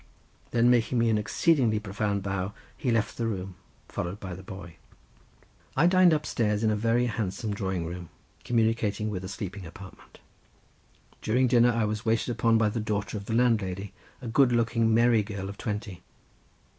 Then 0.49 0.71
making 0.71 0.97
me 0.97 1.11
an 1.11 1.19
exceedingly 1.19 1.77
profound 1.77 2.23
bow, 2.23 2.53
he 2.75 2.89
left 2.89 3.17
the 3.19 3.27
room, 3.27 3.53
followed 3.87 4.19
by 4.19 4.33
the 4.33 4.41
boy. 4.41 4.77
I 5.77 5.85
dined 5.85 6.11
upstairs 6.11 6.63
in 6.63 6.71
a 6.71 6.75
very 6.75 7.05
handsome 7.05 7.53
drawing 7.53 7.85
room 7.85 8.09
communicating 8.43 9.11
with 9.11 9.23
a 9.23 9.29
sleeping 9.29 9.63
apartment. 9.67 10.17
During 11.21 11.45
dinner 11.45 11.71
I 11.71 11.85
was 11.85 12.03
waited 12.03 12.29
upon 12.31 12.57
by 12.57 12.69
the 12.69 12.79
daughter 12.79 13.15
of 13.15 13.25
the 13.25 13.35
landlady, 13.35 13.93
a 14.23 14.27
good 14.27 14.51
looking 14.51 14.91
merry 14.91 15.21
girl 15.21 15.47
of 15.49 15.59
twenty. 15.59 16.01